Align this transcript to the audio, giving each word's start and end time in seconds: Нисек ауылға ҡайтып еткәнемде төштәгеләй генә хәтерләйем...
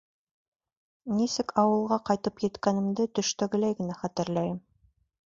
Нисек 1.17 1.53
ауылға 1.63 1.99
ҡайтып 2.09 2.41
еткәнемде 2.45 3.05
төштәгеләй 3.19 3.77
генә 3.83 3.99
хәтерләйем... 4.01 4.57